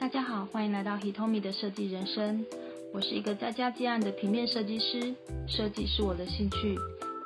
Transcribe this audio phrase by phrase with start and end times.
[0.00, 2.46] 大家好，欢迎来到 Hitomi 的设计人生。
[2.94, 5.14] 我是一个在家接案的平面设计师，
[5.46, 6.74] 设计是我的兴趣。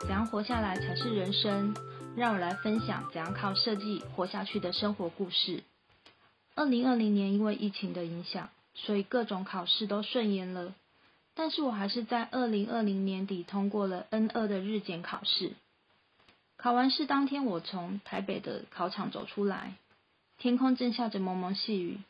[0.00, 1.72] 怎样活下来才是人生？
[2.16, 5.62] 让我来分享怎样靠设计活下去的生活故事。
[6.56, 10.74] 二零二零年因为疫情的影响，所以各种考试都顺延了。
[11.36, 15.52] 但是我还是在二零二零年底通过了 N 二的日检考试。
[16.56, 19.76] 考完试当天，我从台北的考场走出来，
[20.38, 22.00] 天空正下着蒙蒙细雨。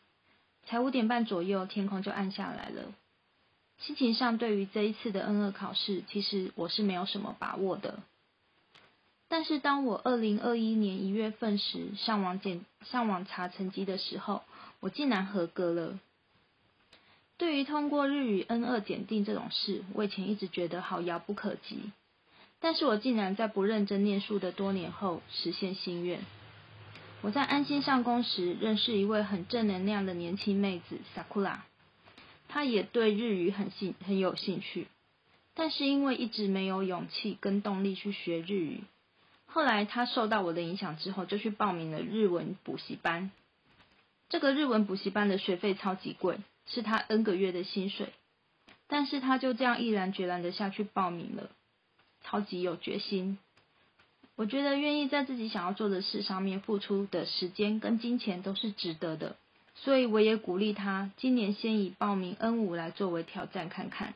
[0.67, 2.93] 才五点半左右，天空就暗下来了。
[3.79, 7.99] 心情上，对于这一次的 N 二考试，其实我是没有什么把握的。
[9.29, 14.43] 但是，当我二零二一年一月份时上网检上网查成绩的时候，
[14.81, 15.99] 我竟然合格了。
[17.37, 21.91] 对于通过日语 N 二检定这种事，我以前一直觉得好遥不可及。
[22.61, 26.21] 但是我竟然在不认真念书的多年后实现心愿。
[27.25, 31.61] 我在安心上工时认识一位很正能量的年轻妹子 Sakura，
[32.49, 34.89] 她也对日语很兴很有兴趣，
[35.55, 38.85] 但是因为一直没有勇气跟动力去学日语，
[39.47, 43.31] 后来她受到我的影响之后，就去报名了日文补习班。
[44.29, 48.13] 这个日文补习班的学费超级贵，是她 N 个月的薪水，
[48.87, 51.49] 但是她就这样毅然决然的下去报名了，
[52.23, 53.39] 超级有决心。
[54.37, 59.37] 我觉得愿意在自己想要做的事上面付出的时间跟金钱都是值得的，
[59.77, 64.15] 所以我也鼓励他今年先以报名 N 五来作为挑战看看。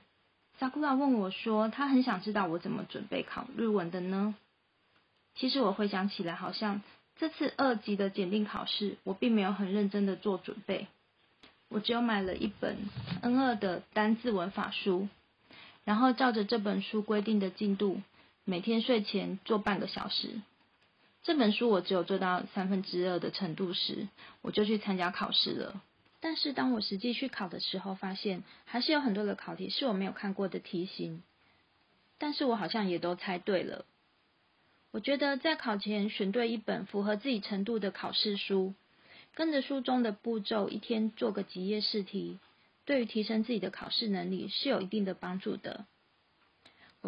[0.58, 4.34] Sakura 问我说，他很想知道我怎么准备考日文的呢？
[5.36, 6.82] 其实我回想起来，好像
[7.16, 10.88] 这次二级的检定考试，我并没有很认真的做准备，
[11.69, 12.77] 我只有买了一本
[13.22, 15.08] N 二的单字文法书，
[15.84, 18.00] 然后照着这本书规定的进度。
[18.50, 20.41] 每天睡前做半个小时。
[21.22, 24.08] 这本书我只有做到三分之二的程度时，
[24.41, 25.82] 我就去参加考试了。
[26.20, 31.22] 但是当我实际去考的时候，发现还是有很多的考题是我没有看过的题型。
[32.16, 33.84] 但是我好像也都猜对了。
[34.92, 38.72] 我觉得在考前选对一本符合自己程度的考试书，
[39.34, 42.38] 跟着书中的步骤，一天做个几页试题，
[42.86, 45.84] 对于提升自己的考试能力是有一定的帮助的。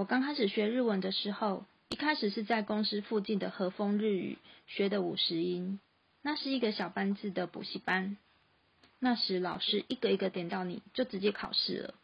[0.01, 5.79] 我刚开始学日文的时候，一开始是在公司附近的和风日语学的五十音，
[6.23, 8.17] 那是一个小班制的补习班。
[8.99, 11.95] 那时老师一个一个点到你就直接考试了，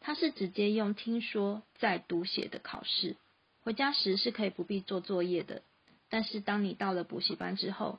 [0.00, 3.16] 他是直接用听说再读写的考试，
[3.60, 5.60] 回家时是可以不必做作业的。
[6.08, 7.98] 但是当你到了补习班之后，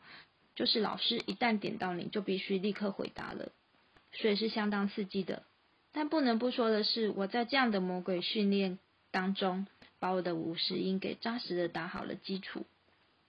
[0.56, 3.52] 就是老师一旦点到你就必须立刻回答了，
[4.14, 5.44] 所以是相当刺激的。
[5.92, 8.80] 但不能不说的是，我在这样的魔鬼训练。
[9.12, 9.68] 当中，
[10.00, 12.66] 把我的五十音给扎实的打好了基础。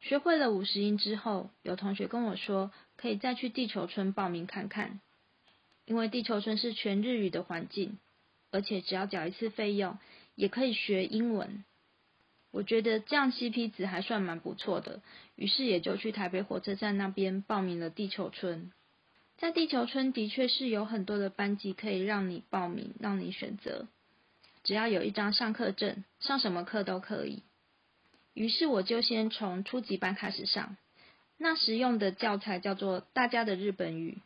[0.01, 5.01] 学会了五十音之后，有同学跟我说，可以再去地球村报名看看，
[5.87, 7.99] 因为地球村是全日语的环境，
[8.53, 9.99] 而且只要缴一次费用，
[10.37, 11.65] 也可以学英文。
[12.51, 15.03] 我觉得这样 CP 值还算蛮不错的，
[15.35, 18.71] 于是也就去台北火车站那边报名了地球村。
[19.37, 23.87] 在地球村的确是有很多的班级可以让你报名，让你选择。
[24.65, 27.43] 只要有一张上课证，上什么课都可以。
[28.35, 30.77] 于是我就先从初级班开始上，
[31.37, 34.19] 那时用的教材叫做《大家的日本语》。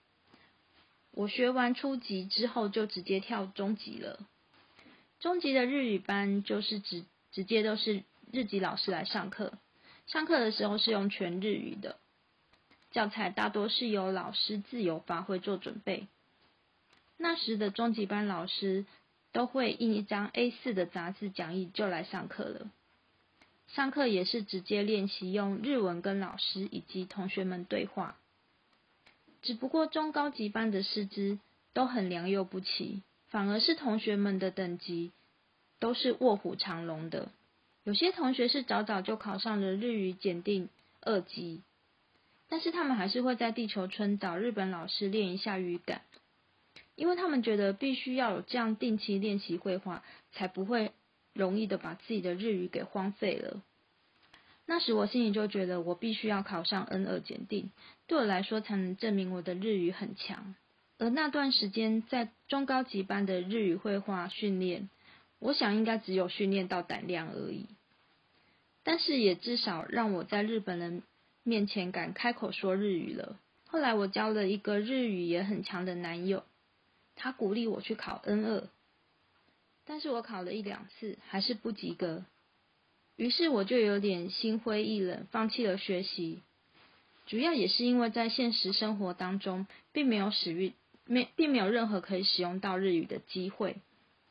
[1.13, 4.19] 我学完初级之后，就直接跳中级了。
[5.21, 9.53] 中级的日语班就是直直接都是日籍老师来上课，
[10.07, 11.99] 上课的时候是用全日语的，
[12.91, 16.07] 教材大多是由老师自由发挥做准备。
[17.17, 18.85] 那时的中级班老师。
[19.33, 22.71] 都会印一张 A4 的杂志讲义就来上课了。
[23.69, 28.17] 上课也是直接练习用日文跟老师以及同学们对话。
[29.41, 31.39] 只不过中高级班的师资
[31.73, 35.11] 都很良莠不齐，反而是同学们的等级
[35.81, 37.31] 都是卧虎藏龙的。
[37.85, 40.69] 有些同学是早早就考上了日语检定
[41.01, 41.63] 二级，
[42.49, 46.03] 但是他们还是会在地球村找日本老师练一下语感。
[46.95, 50.03] 因为他们觉得必须要有这样定期练习绘画，
[50.33, 50.93] 才不会
[51.33, 53.63] 容易的把自己的日语给荒废了。
[54.67, 57.73] 那时我心里就觉得，我必须要考上 N 二检定，
[58.07, 60.55] 对我来说才能证明我的日语很强。
[60.99, 64.89] 而那段时间在中高级班的日语绘画训练，
[65.41, 67.67] 我想应该只有训练到胆量而已。
[68.85, 71.03] 但是也至少让我在日本人
[71.43, 73.39] 面前敢开口说日语了。
[73.67, 76.45] 后来我交了一个日语也很强的男友。
[77.15, 78.69] 他鼓励我去考 N 二，
[79.85, 82.25] 但是我考了一两次还是不及格，
[83.17, 86.43] 于是我就有点心灰意冷，放弃了学习。
[87.27, 90.73] 主要也是因为在现实生活当中，并没有使用
[91.05, 93.77] 没并没有任何可以使用到日语的机会。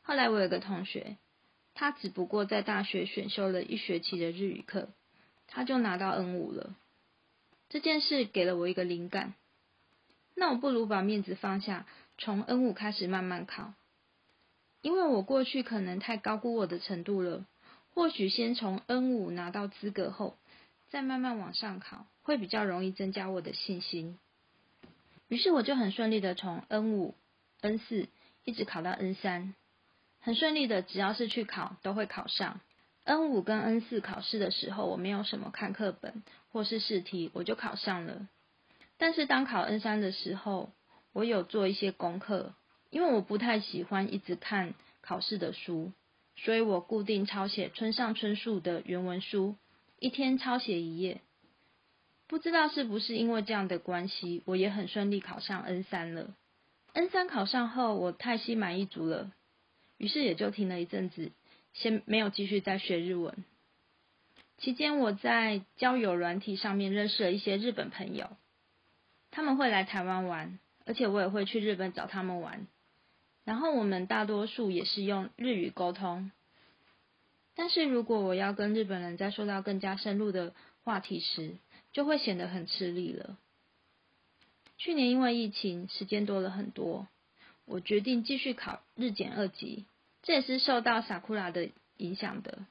[0.02, 1.16] 后来我有个同学，
[1.74, 4.88] 他只不过在大学选修了一学期的日语课，
[5.46, 6.76] 他就拿到 N 五了。
[7.70, 9.34] 这件事给了我一个灵感，
[10.34, 11.86] 那我不如把面子放下，
[12.18, 13.74] 从 N 五开始慢慢考。
[14.80, 17.46] 因为我过去可能太高估我的程度了，
[17.94, 20.36] 或许先从 N 五拿到资格后，
[20.90, 24.18] 再慢慢往上考，会比较容易增加我的信心。
[25.28, 27.14] 于是我就很顺利的从 N 五、
[27.60, 28.08] N 四
[28.44, 29.54] 一直考到 N 三，
[30.20, 32.60] 很顺利的，只要是去考都会考上。
[33.04, 38.28] N 五跟 N 四考试的时候，我没有什么看课本或是试题，我就考上了。
[38.98, 40.72] 但是当考 N 三的时候，
[41.12, 42.54] 我有做一些功课。
[42.90, 45.92] 因为我不太喜欢一直看考试的书，
[46.36, 49.56] 所以我固定抄写村上春树的原文书，
[49.98, 51.22] 一天抄写一页。
[52.26, 56.34] 不知道是不是因为这样的关系，我也很顺利考上 N 三了。
[56.92, 59.32] N 三考上后，我太心满意足了，
[59.96, 61.32] 于是也就停了一阵子，
[61.72, 63.42] 先没有继续再学日文。
[64.58, 68.36] 期间我在交友软体上面认识了一些日本朋友，
[69.30, 72.66] 他们会来台湾玩，而且我也会去日本找他们玩。
[73.44, 76.30] 然后我们大多数也是用日语沟通，
[77.56, 81.56] 但是如果我要跟日本人再说到更加深入的话题时，
[81.92, 83.36] 就会显得很吃力了。
[84.78, 87.08] 去年因为疫情，时间多了很多，
[87.64, 89.86] 我决定继续考日检二级，
[90.22, 92.66] 这也是受到萨库拉的影响的。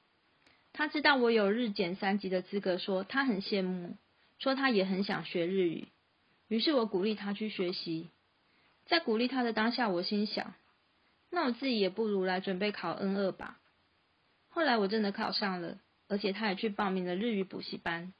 [0.72, 3.96] 他知道我有日检三级的资格，说他很羡慕，
[4.38, 5.88] 说他也很想学日语，
[6.52, 8.10] 于是我鼓励他去学习。
[8.84, 10.52] 在鼓励他的当下，我心想。
[11.30, 13.58] 那我自己也不如来准备考 N 二吧。
[14.50, 15.78] 后来我真的考上了，
[16.08, 18.12] 而且他也去报名了日语补习班。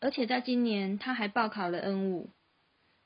[0.00, 2.30] 而且在今年他还报考了 N 五。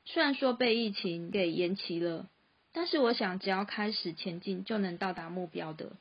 [0.04, 2.28] 虽然说被疫情给延期了，
[2.70, 5.96] 但是我想只要开始前进就能到达目标的。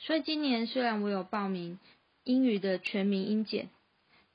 [0.00, 1.78] 所以今年虽然我有报名
[2.24, 3.68] 英语的全民英检，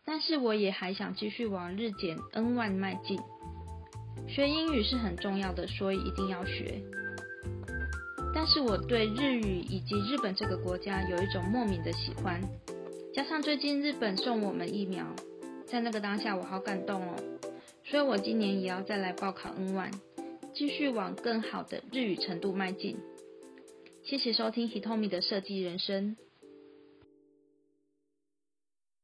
[0.05, 3.19] 但是我也还想继续往日检 N one 迈进。
[4.27, 6.81] 学英语是很重要的，所以一定要学。
[8.33, 12.41] 但是我对日语以及日本这个国家有一种莫名的喜欢，
[13.13, 15.05] 加上最近日本送我们疫苗，
[15.65, 17.15] 在那个当下我好感动哦，
[17.83, 19.93] 所以我今年也要再来报考 N one，
[20.53, 22.97] 继续往更好的日语程度迈进。
[24.03, 26.15] 谢谢收听 Hitomi 的设计人生。